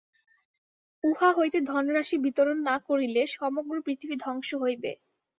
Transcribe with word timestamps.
উহা 1.03 1.29
হইতে 1.37 1.57
ধনরাশি 1.69 2.15
বিতরণ 2.25 2.57
না 2.63 2.75
করিলে 2.87 3.21
সমগ্র 3.35 3.75
পৃথিবী 3.85 4.15
ধ্বংস 4.23 4.49
হইবে। 4.63 4.91